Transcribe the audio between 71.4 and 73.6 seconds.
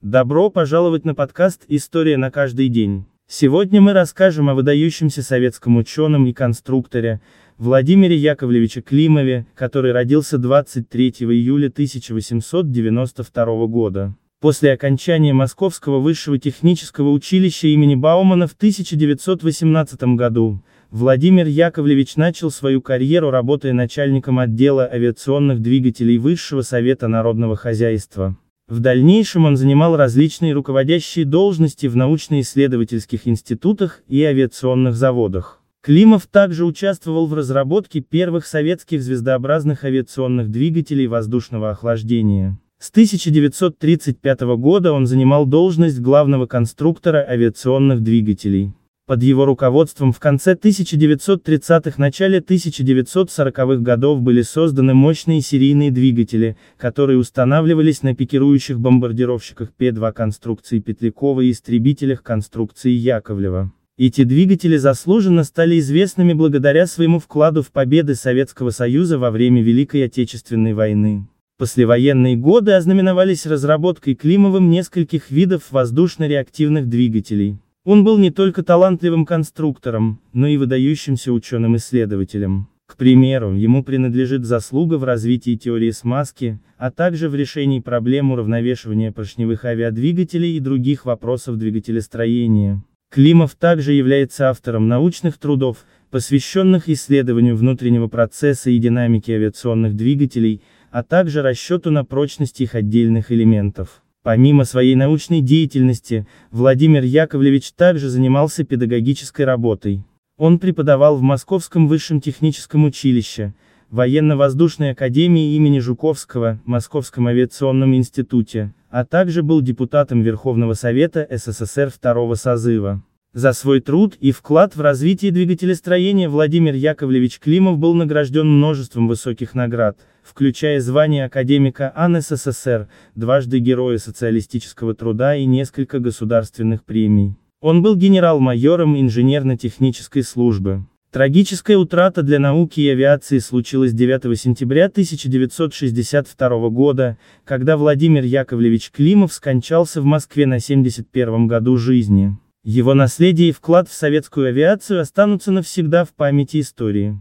Послевоенные годы ознаменовались